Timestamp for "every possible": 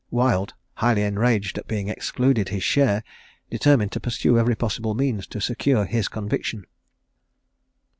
4.39-4.95